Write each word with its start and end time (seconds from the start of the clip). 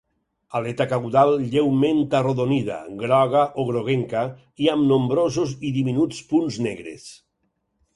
Aleta 0.59 0.87
caudal 0.93 1.29
lleument 1.51 1.99
arrodonida, 2.21 2.79
groga 3.03 3.45
o 3.65 3.69
groguenca 3.71 4.27
i 4.65 4.75
amb 4.77 4.93
nombrosos 4.97 5.57
i 5.71 5.77
diminuts 5.81 6.29
punts 6.35 6.65
negres. 6.71 7.11